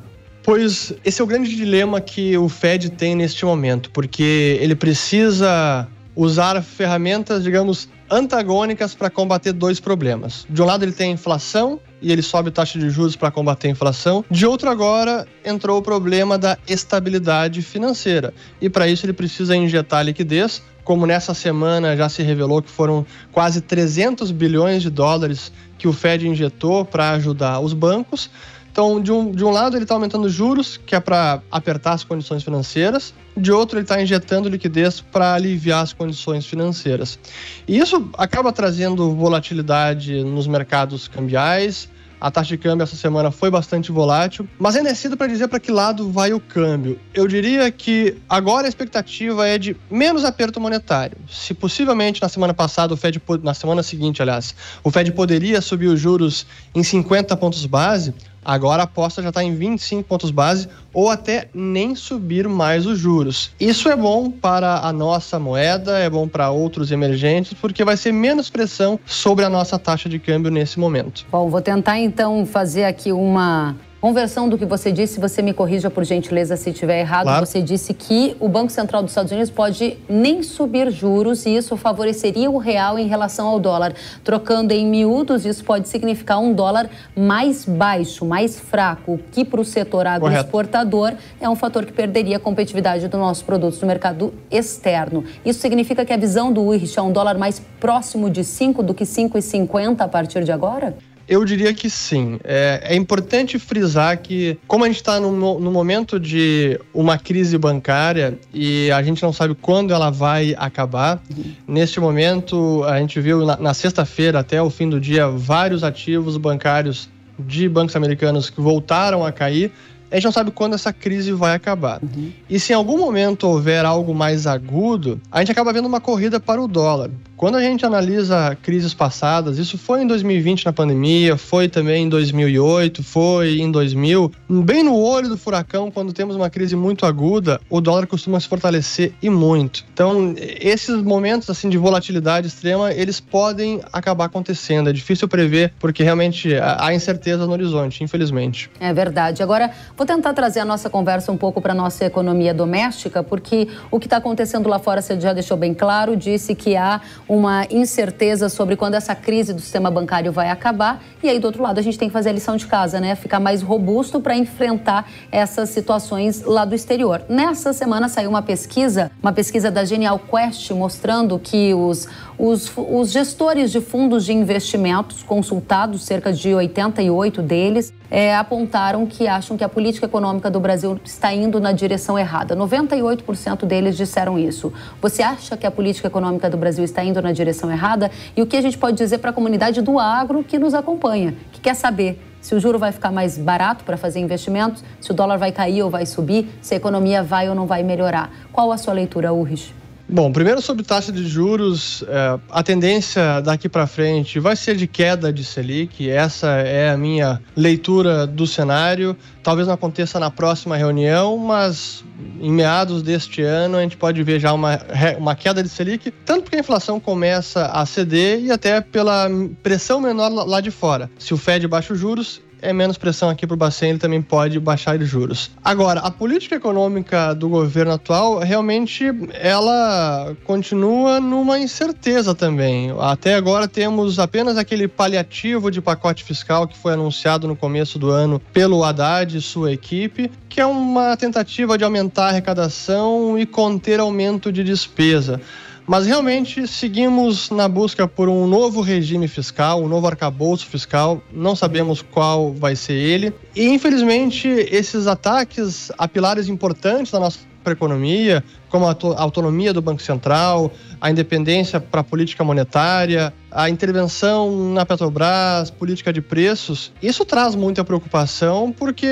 Pois 0.48 0.94
esse 1.04 1.20
é 1.20 1.24
o 1.24 1.26
grande 1.26 1.54
dilema 1.54 2.00
que 2.00 2.34
o 2.38 2.48
Fed 2.48 2.88
tem 2.92 3.14
neste 3.14 3.44
momento, 3.44 3.90
porque 3.90 4.56
ele 4.62 4.74
precisa 4.74 5.86
usar 6.16 6.62
ferramentas, 6.62 7.44
digamos, 7.44 7.86
antagônicas 8.10 8.94
para 8.94 9.10
combater 9.10 9.52
dois 9.52 9.78
problemas. 9.78 10.46
De 10.48 10.62
um 10.62 10.64
lado, 10.64 10.86
ele 10.86 10.92
tem 10.92 11.10
a 11.10 11.12
inflação 11.12 11.78
e 12.00 12.10
ele 12.10 12.22
sobe 12.22 12.50
taxa 12.50 12.78
de 12.78 12.88
juros 12.88 13.14
para 13.14 13.30
combater 13.30 13.68
a 13.68 13.72
inflação. 13.72 14.24
De 14.30 14.46
outro, 14.46 14.70
agora 14.70 15.28
entrou 15.44 15.80
o 15.80 15.82
problema 15.82 16.38
da 16.38 16.56
estabilidade 16.66 17.60
financeira. 17.60 18.32
E 18.58 18.70
para 18.70 18.88
isso, 18.88 19.04
ele 19.04 19.12
precisa 19.12 19.54
injetar 19.54 20.02
liquidez. 20.02 20.62
Como 20.82 21.06
nessa 21.06 21.34
semana 21.34 21.94
já 21.94 22.08
se 22.08 22.22
revelou 22.22 22.62
que 22.62 22.70
foram 22.70 23.04
quase 23.30 23.60
300 23.60 24.30
bilhões 24.30 24.80
de 24.80 24.88
dólares 24.88 25.52
que 25.76 25.86
o 25.86 25.92
Fed 25.92 26.26
injetou 26.26 26.86
para 26.86 27.10
ajudar 27.10 27.60
os 27.60 27.74
bancos. 27.74 28.30
Então, 28.78 29.00
de 29.00 29.10
um, 29.10 29.32
de 29.32 29.44
um 29.44 29.50
lado, 29.50 29.76
ele 29.76 29.82
está 29.82 29.94
aumentando 29.94 30.28
juros, 30.28 30.76
que 30.76 30.94
é 30.94 31.00
para 31.00 31.42
apertar 31.50 31.94
as 31.94 32.04
condições 32.04 32.44
financeiras, 32.44 33.12
de 33.36 33.50
outro, 33.50 33.76
ele 33.76 33.82
está 33.82 34.00
injetando 34.00 34.48
liquidez 34.48 35.00
para 35.00 35.34
aliviar 35.34 35.82
as 35.82 35.92
condições 35.92 36.46
financeiras. 36.46 37.18
E 37.66 37.76
isso 37.76 38.08
acaba 38.16 38.52
trazendo 38.52 39.12
volatilidade 39.16 40.22
nos 40.22 40.46
mercados 40.46 41.08
cambiais. 41.08 41.88
A 42.20 42.30
taxa 42.30 42.50
de 42.50 42.58
câmbio 42.58 42.84
essa 42.84 42.94
semana 42.94 43.32
foi 43.32 43.50
bastante 43.50 43.90
volátil, 43.90 44.48
mas 44.58 44.76
ainda 44.76 44.90
é 44.90 44.94
cedo 44.94 45.16
para 45.16 45.26
dizer 45.26 45.48
para 45.48 45.58
que 45.58 45.72
lado 45.72 46.10
vai 46.10 46.32
o 46.32 46.38
câmbio. 46.38 47.00
Eu 47.12 47.26
diria 47.26 47.70
que 47.72 48.16
agora 48.28 48.66
a 48.66 48.68
expectativa 48.68 49.46
é 49.46 49.58
de 49.58 49.76
menos 49.90 50.24
aperto 50.24 50.60
monetário. 50.60 51.16
Se 51.28 51.52
possivelmente 51.52 52.22
na 52.22 52.28
semana 52.28 52.54
passada 52.54 52.94
o 52.94 52.96
Fed 52.96 53.20
na 53.42 53.54
semana 53.54 53.82
seguinte, 53.82 54.22
aliás, 54.22 54.54
o 54.84 54.90
Fed 54.90 55.10
poderia 55.12 55.60
subir 55.60 55.86
os 55.86 56.00
juros 56.00 56.46
em 56.74 56.82
50 56.82 57.36
pontos 57.36 57.64
base, 57.66 58.12
Agora 58.48 58.80
a 58.80 58.84
aposta 58.84 59.22
já 59.22 59.28
está 59.28 59.44
em 59.44 59.54
25 59.54 60.08
pontos 60.08 60.30
base 60.30 60.70
ou 60.94 61.10
até 61.10 61.50
nem 61.52 61.94
subir 61.94 62.48
mais 62.48 62.86
os 62.86 62.98
juros. 62.98 63.50
Isso 63.60 63.90
é 63.90 63.94
bom 63.94 64.30
para 64.30 64.78
a 64.78 64.90
nossa 64.90 65.38
moeda, 65.38 65.98
é 65.98 66.08
bom 66.08 66.26
para 66.26 66.50
outros 66.50 66.90
emergentes, 66.90 67.52
porque 67.52 67.84
vai 67.84 67.94
ser 67.94 68.10
menos 68.10 68.48
pressão 68.48 68.98
sobre 69.04 69.44
a 69.44 69.50
nossa 69.50 69.78
taxa 69.78 70.08
de 70.08 70.18
câmbio 70.18 70.50
nesse 70.50 70.80
momento. 70.80 71.26
Bom, 71.30 71.50
vou 71.50 71.60
tentar 71.60 71.98
então 71.98 72.46
fazer 72.46 72.84
aqui 72.84 73.12
uma 73.12 73.76
Conversão 74.00 74.48
do 74.48 74.56
que 74.56 74.64
você 74.64 74.92
disse, 74.92 75.18
você 75.18 75.42
me 75.42 75.52
corrija 75.52 75.90
por 75.90 76.04
gentileza 76.04 76.56
se 76.56 76.70
estiver 76.70 77.00
errado. 77.00 77.24
Claro. 77.24 77.44
Você 77.44 77.60
disse 77.60 77.92
que 77.92 78.36
o 78.38 78.48
Banco 78.48 78.70
Central 78.70 79.02
dos 79.02 79.10
Estados 79.10 79.32
Unidos 79.32 79.50
pode 79.50 79.98
nem 80.08 80.40
subir 80.40 80.88
juros 80.92 81.44
e 81.46 81.56
isso 81.56 81.76
favoreceria 81.76 82.48
o 82.48 82.58
real 82.58 82.96
em 82.96 83.08
relação 83.08 83.48
ao 83.48 83.58
dólar. 83.58 83.92
Trocando 84.22 84.72
em 84.72 84.86
miúdos, 84.86 85.44
isso 85.44 85.64
pode 85.64 85.88
significar 85.88 86.38
um 86.38 86.52
dólar 86.52 86.88
mais 87.16 87.64
baixo, 87.64 88.24
mais 88.24 88.60
fraco, 88.60 89.18
que 89.32 89.44
para 89.44 89.60
o 89.60 89.64
setor 89.64 90.06
agroexportador 90.06 91.14
é 91.40 91.48
um 91.48 91.56
fator 91.56 91.84
que 91.84 91.92
perderia 91.92 92.36
a 92.36 92.40
competitividade 92.40 93.08
dos 93.08 93.18
nossos 93.18 93.42
produtos 93.42 93.80
no 93.80 93.88
mercado 93.88 94.32
externo. 94.48 95.24
Isso 95.44 95.58
significa 95.58 96.04
que 96.04 96.12
a 96.12 96.16
visão 96.16 96.52
do 96.52 96.62
Urich 96.62 96.96
é 96.96 97.02
um 97.02 97.10
dólar 97.10 97.36
mais 97.36 97.60
próximo 97.80 98.30
de 98.30 98.44
5 98.44 98.80
do 98.80 98.94
que 98.94 99.02
5,50 99.02 100.02
a 100.02 100.08
partir 100.08 100.44
de 100.44 100.52
agora? 100.52 100.94
Eu 101.28 101.44
diria 101.44 101.74
que 101.74 101.90
sim. 101.90 102.40
É, 102.42 102.80
é 102.84 102.96
importante 102.96 103.58
frisar 103.58 104.16
que, 104.18 104.58
como 104.66 104.84
a 104.84 104.86
gente 104.86 104.96
está 104.96 105.20
no, 105.20 105.60
no, 105.60 105.70
momento 105.70 106.18
de 106.18 106.80
uma 106.94 107.18
crise 107.18 107.58
bancária 107.58 108.38
e 108.52 108.90
a 108.90 109.02
gente 109.02 109.22
não 109.22 109.32
sabe 109.32 109.54
quando 109.54 109.92
ela 109.92 110.10
vai 110.10 110.54
acabar, 110.58 111.22
uhum. 111.30 111.52
neste 111.66 112.00
momento 112.00 112.82
a 112.84 112.98
gente 112.98 113.20
viu 113.20 113.44
na, 113.44 113.58
na 113.58 113.74
sexta-feira 113.74 114.38
até 114.38 114.62
o 114.62 114.70
fim 114.70 114.88
do 114.88 114.98
dia 114.98 115.28
vários 115.28 115.84
ativos 115.84 116.38
bancários 116.38 117.10
de 117.38 117.68
bancos 117.68 117.94
americanos 117.94 118.48
que 118.48 118.60
voltaram 118.60 119.24
a 119.24 119.30
cair 119.30 119.70
a 120.10 120.16
gente 120.16 120.24
não 120.24 120.32
sabe 120.32 120.50
quando 120.50 120.74
essa 120.74 120.92
crise 120.92 121.32
vai 121.32 121.54
acabar. 121.54 122.00
Uhum. 122.02 122.30
E 122.48 122.58
se 122.58 122.72
em 122.72 122.76
algum 122.76 122.98
momento 122.98 123.46
houver 123.46 123.84
algo 123.84 124.14
mais 124.14 124.46
agudo, 124.46 125.20
a 125.30 125.40
gente 125.40 125.52
acaba 125.52 125.72
vendo 125.72 125.86
uma 125.86 126.00
corrida 126.00 126.40
para 126.40 126.60
o 126.60 126.68
dólar. 126.68 127.10
Quando 127.36 127.56
a 127.56 127.60
gente 127.60 127.86
analisa 127.86 128.58
crises 128.60 128.92
passadas, 128.92 129.58
isso 129.58 129.78
foi 129.78 130.02
em 130.02 130.06
2020 130.08 130.66
na 130.66 130.72
pandemia, 130.72 131.36
foi 131.36 131.68
também 131.68 132.04
em 132.04 132.08
2008, 132.08 133.00
foi 133.04 133.60
em 133.60 133.70
2000, 133.70 134.32
bem 134.48 134.82
no 134.82 134.96
olho 134.96 135.28
do 135.28 135.38
furacão, 135.38 135.88
quando 135.88 136.12
temos 136.12 136.34
uma 136.34 136.50
crise 136.50 136.74
muito 136.74 137.06
aguda, 137.06 137.60
o 137.70 137.80
dólar 137.80 138.08
costuma 138.08 138.40
se 138.40 138.48
fortalecer 138.48 139.12
e 139.22 139.30
muito. 139.30 139.84
Então, 139.94 140.34
esses 140.36 141.00
momentos 141.00 141.48
assim 141.48 141.68
de 141.68 141.78
volatilidade 141.78 142.48
extrema, 142.48 142.92
eles 142.92 143.20
podem 143.20 143.80
acabar 143.92 144.24
acontecendo. 144.24 144.90
É 144.90 144.92
difícil 144.92 145.28
prever 145.28 145.72
porque 145.78 146.02
realmente 146.02 146.52
há 146.56 146.92
incerteza 146.92 147.46
no 147.46 147.52
horizonte, 147.52 148.02
infelizmente. 148.02 148.68
É 148.80 148.92
verdade. 148.92 149.44
Agora, 149.44 149.70
vou 149.98 150.06
tentar 150.06 150.32
trazer 150.32 150.60
a 150.60 150.64
nossa 150.64 150.88
conversa 150.88 151.32
um 151.32 151.36
pouco 151.36 151.60
para 151.60 151.72
a 151.72 151.74
nossa 151.74 152.04
economia 152.04 152.54
doméstica, 152.54 153.20
porque 153.20 153.66
o 153.90 153.98
que 153.98 154.06
está 154.06 154.18
acontecendo 154.18 154.68
lá 154.68 154.78
fora, 154.78 155.02
você 155.02 155.20
já 155.20 155.32
deixou 155.32 155.56
bem 155.56 155.74
claro, 155.74 156.16
disse 156.16 156.54
que 156.54 156.76
há 156.76 157.00
uma 157.28 157.66
incerteza 157.68 158.48
sobre 158.48 158.76
quando 158.76 158.94
essa 158.94 159.12
crise 159.16 159.52
do 159.52 159.60
sistema 159.60 159.90
bancário 159.90 160.30
vai 160.30 160.50
acabar. 160.50 161.02
E 161.20 161.28
aí, 161.28 161.40
do 161.40 161.46
outro 161.46 161.64
lado, 161.64 161.80
a 161.80 161.82
gente 161.82 161.98
tem 161.98 162.08
que 162.08 162.12
fazer 162.12 162.28
a 162.28 162.32
lição 162.32 162.56
de 162.56 162.64
casa, 162.68 163.00
né? 163.00 163.16
Ficar 163.16 163.40
mais 163.40 163.60
robusto 163.60 164.20
para 164.20 164.36
enfrentar 164.36 165.10
essas 165.32 165.70
situações 165.70 166.42
lá 166.42 166.64
do 166.64 166.76
exterior. 166.76 167.22
Nessa 167.28 167.72
semana 167.72 168.08
saiu 168.08 168.30
uma 168.30 168.42
pesquisa, 168.42 169.10
uma 169.20 169.32
pesquisa 169.32 169.68
da 169.68 169.84
Genial 169.84 170.20
Quest, 170.20 170.70
mostrando 170.70 171.36
que 171.40 171.74
os, 171.74 172.06
os, 172.38 172.70
os 172.76 173.10
gestores 173.10 173.72
de 173.72 173.80
fundos 173.80 174.24
de 174.24 174.32
investimentos 174.32 175.24
consultados, 175.24 176.04
cerca 176.04 176.32
de 176.32 176.54
88 176.54 177.42
deles, 177.42 177.92
é, 178.10 178.34
apontaram 178.34 179.06
que 179.06 179.26
acham 179.26 179.56
que 179.56 179.64
a 179.64 179.68
política 179.68 179.87
política 179.88 180.04
econômica 180.04 180.50
do 180.50 180.60
Brasil 180.60 181.00
está 181.02 181.32
indo 181.32 181.58
na 181.58 181.72
direção 181.72 182.18
errada. 182.18 182.54
98% 182.54 183.64
deles 183.64 183.96
disseram 183.96 184.38
isso. 184.38 184.70
Você 185.00 185.22
acha 185.22 185.56
que 185.56 185.66
a 185.66 185.70
política 185.70 186.08
econômica 186.08 186.50
do 186.50 186.58
Brasil 186.58 186.84
está 186.84 187.02
indo 187.02 187.22
na 187.22 187.32
direção 187.32 187.72
errada? 187.72 188.10
E 188.36 188.42
o 188.42 188.46
que 188.46 188.54
a 188.54 188.60
gente 188.60 188.76
pode 188.76 188.98
dizer 188.98 189.16
para 189.16 189.30
a 189.30 189.32
comunidade 189.32 189.80
do 189.80 189.98
agro 189.98 190.44
que 190.44 190.58
nos 190.58 190.74
acompanha, 190.74 191.34
que 191.50 191.58
quer 191.58 191.72
saber 191.72 192.22
se 192.38 192.54
o 192.54 192.60
juro 192.60 192.78
vai 192.78 192.92
ficar 192.92 193.10
mais 193.10 193.38
barato 193.38 193.82
para 193.82 193.96
fazer 193.96 194.20
investimentos, 194.20 194.84
se 195.00 195.10
o 195.10 195.14
dólar 195.14 195.38
vai 195.38 195.52
cair 195.52 195.82
ou 195.82 195.88
vai 195.88 196.04
subir, 196.04 196.50
se 196.60 196.74
a 196.74 196.76
economia 196.76 197.22
vai 197.22 197.48
ou 197.48 197.54
não 197.54 197.66
vai 197.66 197.82
melhorar. 197.82 198.30
Qual 198.52 198.70
a 198.70 198.76
sua 198.76 198.92
leitura, 198.92 199.32
Urrich? 199.32 199.72
Bom, 200.10 200.32
primeiro 200.32 200.62
sobre 200.62 200.82
taxa 200.82 201.12
de 201.12 201.28
juros, 201.28 202.02
é, 202.08 202.38
a 202.48 202.62
tendência 202.62 203.42
daqui 203.42 203.68
para 203.68 203.86
frente 203.86 204.40
vai 204.40 204.56
ser 204.56 204.74
de 204.74 204.86
queda 204.86 205.30
de 205.30 205.44
Selic, 205.44 206.08
essa 206.08 206.46
é 206.62 206.88
a 206.88 206.96
minha 206.96 207.42
leitura 207.54 208.26
do 208.26 208.46
cenário. 208.46 209.14
Talvez 209.42 209.68
não 209.68 209.74
aconteça 209.74 210.18
na 210.18 210.30
próxima 210.30 210.78
reunião, 210.78 211.36
mas 211.36 212.02
em 212.40 212.50
meados 212.50 213.02
deste 213.02 213.42
ano 213.42 213.76
a 213.76 213.82
gente 213.82 213.98
pode 213.98 214.22
ver 214.22 214.40
já 214.40 214.50
uma, 214.54 214.80
uma 215.18 215.34
queda 215.34 215.62
de 215.62 215.68
Selic, 215.68 216.10
tanto 216.24 216.44
porque 216.44 216.56
a 216.56 216.60
inflação 216.60 216.98
começa 216.98 217.66
a 217.66 217.84
ceder 217.84 218.40
e 218.40 218.50
até 218.50 218.80
pela 218.80 219.28
pressão 219.62 220.00
menor 220.00 220.30
lá 220.30 220.62
de 220.62 220.70
fora. 220.70 221.10
Se 221.18 221.34
o 221.34 221.36
Fed 221.36 221.68
baixa 221.68 221.92
os 221.92 222.00
juros, 222.00 222.40
é 222.60 222.72
menos 222.72 222.98
pressão 222.98 223.28
aqui 223.28 223.46
para 223.46 223.54
o 223.54 223.56
Bacen, 223.56 223.90
ele 223.90 223.98
também 223.98 224.20
pode 224.22 224.58
baixar 224.58 224.98
os 224.98 225.08
juros. 225.08 225.50
Agora, 225.64 226.00
a 226.00 226.10
política 226.10 226.56
econômica 226.56 227.34
do 227.34 227.48
governo 227.48 227.92
atual, 227.92 228.38
realmente, 228.38 229.04
ela 229.32 230.36
continua 230.44 231.20
numa 231.20 231.58
incerteza 231.58 232.34
também. 232.34 232.92
Até 233.00 233.34
agora 233.34 233.68
temos 233.68 234.18
apenas 234.18 234.56
aquele 234.56 234.88
paliativo 234.88 235.70
de 235.70 235.80
pacote 235.80 236.24
fiscal 236.24 236.66
que 236.66 236.76
foi 236.76 236.92
anunciado 236.92 237.46
no 237.46 237.56
começo 237.56 237.98
do 237.98 238.10
ano 238.10 238.40
pelo 238.52 238.84
Haddad 238.84 239.36
e 239.36 239.40
sua 239.40 239.72
equipe, 239.72 240.30
que 240.48 240.60
é 240.60 240.66
uma 240.66 241.16
tentativa 241.16 241.78
de 241.78 241.84
aumentar 241.84 242.26
a 242.26 242.28
arrecadação 242.28 243.38
e 243.38 243.46
conter 243.46 244.00
aumento 244.00 244.50
de 244.52 244.64
despesa. 244.64 245.40
Mas 245.88 246.04
realmente 246.04 246.68
seguimos 246.68 247.48
na 247.48 247.66
busca 247.66 248.06
por 248.06 248.28
um 248.28 248.46
novo 248.46 248.82
regime 248.82 249.26
fiscal, 249.26 249.82
um 249.82 249.88
novo 249.88 250.06
arcabouço 250.06 250.66
fiscal. 250.66 251.22
Não 251.32 251.56
sabemos 251.56 252.02
qual 252.02 252.52
vai 252.52 252.76
ser 252.76 252.92
ele. 252.92 253.32
E 253.56 253.70
infelizmente 253.70 254.46
esses 254.46 255.06
ataques 255.06 255.90
a 255.96 256.06
pilares 256.06 256.46
importantes 256.46 257.10
da 257.10 257.18
nossa 257.18 257.38
economia, 257.66 258.44
como 258.68 258.86
a 258.86 258.96
autonomia 259.16 259.72
do 259.72 259.80
Banco 259.80 260.02
Central, 260.02 260.70
a 261.00 261.10
independência 261.10 261.80
para 261.80 262.02
a 262.02 262.04
política 262.04 262.44
monetária, 262.44 263.32
a 263.50 263.70
intervenção 263.70 264.72
na 264.72 264.84
Petrobras, 264.84 265.70
política 265.70 266.12
de 266.12 266.20
preços, 266.20 266.92
isso 267.02 267.24
traz 267.24 267.54
muita 267.54 267.82
preocupação 267.82 268.72
porque 268.72 269.06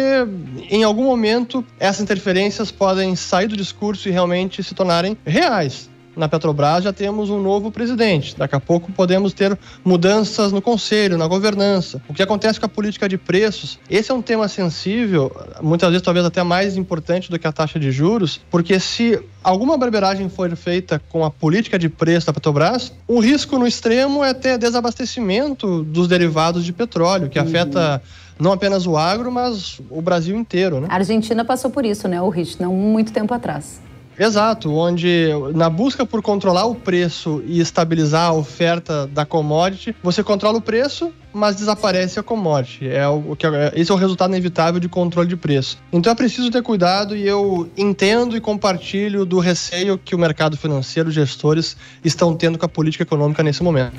em 0.71 0.85
algum 0.85 1.04
momento 1.04 1.64
essas 1.80 2.02
interferências 2.02 2.71
podem 2.71 3.16
sair 3.16 3.47
do 3.47 3.56
discurso 3.56 4.09
e 4.09 4.12
realmente 4.12 4.62
se 4.62 4.75
tornarem 4.75 5.16
reais 5.25 5.96
na 6.16 6.28
Petrobras 6.28 6.82
já 6.82 6.92
temos 6.92 7.30
um 7.30 7.40
novo 7.40 7.70
presidente. 7.70 8.37
Daqui 8.37 8.54
a 8.54 8.61
pouco 8.61 8.90
podemos 8.90 9.32
ter 9.32 9.56
mudanças 9.85 10.50
no 10.50 10.62
conselho, 10.62 11.18
na 11.18 11.26
governança. 11.26 12.00
O 12.08 12.14
que 12.14 12.23
acontece 12.23 12.58
com 12.58 12.66
a 12.66 12.68
política 12.68 13.08
de 13.08 13.18
preços? 13.18 13.78
Esse 13.88 14.11
é 14.11 14.14
um 14.14 14.23
tema 14.23 14.49
sensível, 14.49 15.30
muitas 15.61 15.90
vezes 15.90 16.02
talvez 16.02 16.25
até 16.25 16.42
mais 16.42 16.76
importante 16.76 17.30
do 17.30 17.38
que 17.38 17.46
a 17.46 17.52
taxa 17.52 17.78
de 17.78 17.92
juros, 17.92 18.40
porque 18.50 18.80
se 18.80 19.20
alguma 19.44 19.76
barbeiragem 19.76 20.28
for 20.28 20.54
feita 20.56 21.00
com 21.08 21.25
a 21.25 21.30
política 21.30 21.78
de 21.78 21.88
preço 21.88 22.26
da 22.26 22.32
Petrobras, 22.32 22.92
o 23.06 23.20
risco 23.20 23.58
no 23.58 23.66
extremo 23.66 24.25
é 24.25 24.32
ter 24.32 24.58
desabastecimento 24.58 25.82
dos 25.85 26.08
derivados 26.08 26.64
de 26.64 26.73
petróleo, 26.73 27.28
que 27.28 27.38
uhum. 27.38 27.44
afeta 27.44 28.02
não 28.38 28.52
apenas 28.52 28.87
o 28.87 28.96
agro, 28.96 29.32
mas 29.32 29.80
o 29.90 30.02
Brasil 30.02 30.37
inteiro, 30.37 30.80
né? 30.80 30.88
A 30.90 30.96
Argentina 30.96 31.44
passou 31.44 31.70
por 31.70 31.85
isso, 31.85 32.06
né, 32.06 32.20
o 32.20 32.28
Rich, 32.28 32.61
não 32.61 32.75
muito 32.75 33.12
tempo 33.12 33.32
atrás. 33.32 33.80
Exato, 34.18 34.73
onde 34.73 35.28
na 35.54 35.68
busca 35.68 36.06
por 36.06 36.23
controlar 36.23 36.64
o 36.64 36.75
preço 36.75 37.42
e 37.46 37.61
estabilizar 37.61 38.30
a 38.30 38.32
oferta 38.32 39.06
da 39.06 39.26
commodity, 39.26 39.94
você 40.02 40.23
controla 40.23 40.58
o 40.58 40.61
preço, 40.61 41.12
mas 41.32 41.56
desaparece 41.56 42.18
a 42.18 42.23
commodity. 42.23 42.88
É 42.88 43.06
o 43.06 43.37
que 43.37 43.46
é, 43.46 43.73
esse 43.76 43.90
é 43.90 43.94
o 43.94 43.96
resultado 43.99 44.30
inevitável 44.30 44.80
de 44.80 44.88
controle 44.88 45.28
de 45.28 45.37
preço. 45.37 45.78
Então 45.92 46.11
é 46.11 46.16
preciso 46.16 46.50
ter 46.50 46.62
cuidado 46.62 47.14
e 47.14 47.26
eu 47.26 47.68
entendo 47.76 48.37
e 48.37 48.40
compartilho 48.40 49.26
do 49.26 49.38
receio 49.38 49.99
que 49.99 50.14
o 50.14 50.18
mercado 50.18 50.56
financeiro, 50.56 51.11
gestores 51.11 51.76
estão 52.02 52.34
tendo 52.34 52.58
com 52.58 52.64
a 52.64 52.69
política 52.69 53.02
econômica 53.02 53.43
nesse 53.43 53.62
momento. 53.62 53.97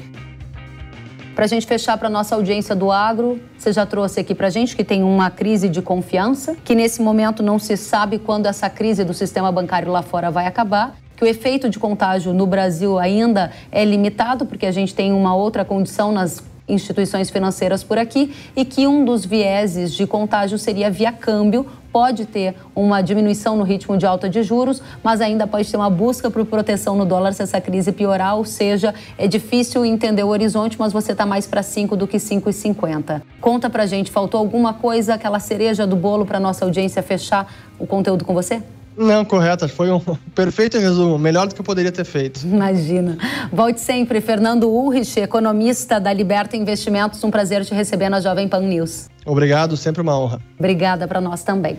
Para 1.38 1.46
a 1.46 1.48
gente 1.48 1.68
fechar 1.68 1.96
para 2.00 2.10
nossa 2.10 2.34
audiência 2.34 2.76
do 2.76 2.92
agro, 2.92 3.40
você 3.56 3.72
já 3.72 3.86
trouxe 3.86 4.20
aqui 4.20 4.34
para 4.34 4.48
a 4.48 4.50
gente 4.50 4.76
que 4.76 4.84
tem 4.84 5.04
uma 5.04 5.30
crise 5.30 5.70
de 5.70 5.84
confiança, 5.84 6.58
que 6.66 6.74
nesse 6.74 7.00
momento 7.00 7.44
não 7.44 7.60
se 7.60 7.78
sabe 7.78 8.18
quando 8.18 8.48
essa 8.48 8.68
crise 8.72 9.04
do 9.04 9.14
sistema 9.14 9.52
bancário 9.52 9.92
lá 9.92 10.02
fora 10.02 10.32
vai 10.32 10.48
acabar 10.48 10.98
que 11.16 11.24
o 11.24 11.28
efeito 11.28 11.70
de 11.70 11.78
contágio 11.78 12.34
no 12.34 12.48
Brasil 12.48 12.98
ainda 12.98 13.52
é 13.72 13.86
limitado, 13.86 14.48
porque 14.48 14.66
a 14.66 14.72
gente 14.72 14.96
tem 14.96 15.14
uma 15.14 15.36
outra 15.36 15.64
condição 15.64 16.12
nas 16.12 16.44
instituições 16.68 17.30
financeiras 17.30 17.84
por 17.84 18.00
aqui 18.00 18.34
e 18.56 18.66
que 18.66 18.88
um 18.88 19.06
dos 19.06 19.24
vieses 19.24 19.94
de 19.94 20.08
contágio 20.08 20.58
seria 20.58 20.90
via 20.90 21.12
câmbio. 21.12 21.68
Pode 21.98 22.28
ter 22.28 22.54
uma 22.76 23.02
diminuição 23.02 23.58
no 23.58 23.64
ritmo 23.64 23.98
de 23.98 24.06
alta 24.06 24.30
de 24.30 24.44
juros, 24.44 24.84
mas 25.04 25.20
ainda 25.20 25.48
pode 25.48 25.68
ter 25.68 25.78
uma 25.78 25.90
busca 25.90 26.30
por 26.30 26.46
proteção 26.46 26.96
no 26.96 27.04
dólar 27.08 27.34
se 27.34 27.42
essa 27.42 27.60
crise 27.60 27.92
piorar, 27.92 28.38
ou 28.38 28.46
seja, 28.46 28.94
é 29.18 29.28
difícil 29.28 29.84
entender 29.84 30.22
o 30.22 30.28
horizonte, 30.28 30.78
mas 30.78 30.94
você 30.94 31.14
está 31.14 31.26
mais 31.26 31.48
para 31.48 31.64
5 31.64 31.98
do 31.98 32.06
que 32.08 32.18
5,50. 32.18 33.24
Conta 33.42 33.68
pra 33.68 33.88
gente, 33.88 34.12
faltou 34.12 34.40
alguma 34.40 34.76
coisa, 34.76 35.16
aquela 35.16 35.40
cereja 35.40 35.88
do 35.88 35.96
bolo 35.96 36.24
para 36.24 36.40
nossa 36.40 36.66
audiência 36.66 37.02
fechar 37.02 37.52
o 37.80 37.88
conteúdo 37.88 38.24
com 38.24 38.32
você? 38.36 38.62
Não, 38.98 39.24
correto. 39.24 39.70
Foi 39.70 39.92
um 39.92 40.00
perfeito 40.34 40.80
resumo. 40.80 41.20
Melhor 41.20 41.48
do 41.48 41.54
que 41.54 41.62
eu 41.62 41.66
poderia 41.66 41.92
ter 41.92 42.04
feito. 42.04 42.42
Imagina. 42.44 43.18
Volte 43.54 43.80
sempre. 43.80 44.20
Fernando 44.20 44.70
Urrich, 44.70 45.20
economista 45.20 46.00
da 46.00 46.12
Liberta 46.12 46.58
Investimentos. 46.58 47.24
Um 47.24 47.30
prazer 47.30 47.64
te 47.64 47.76
receber 47.76 48.10
na 48.10 48.20
Jovem 48.20 48.48
Pan 48.48 48.62
News. 48.62 49.08
Obrigado, 49.24 49.78
sempre 49.78 50.02
uma 50.02 50.18
honra. 50.18 50.42
Obrigada 50.58 51.08
para 51.08 51.22
nós 51.22 51.44
também. 51.44 51.78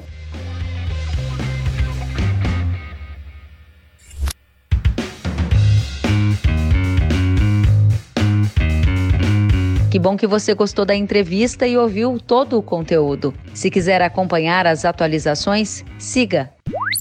Que 9.90 9.98
bom 9.98 10.16
que 10.16 10.26
você 10.26 10.54
gostou 10.54 10.85
da 10.85 10.94
entrevista 10.94 11.66
e 11.66 11.76
ouviu 11.76 12.20
todo 12.20 12.59
o 12.59 12.62
conteúdo. 12.62 13.35
Se 13.54 13.70
quiser 13.70 14.02
acompanhar 14.02 14.66
as 14.66 14.85
atualizações, 14.85 15.83
siga 15.98 16.50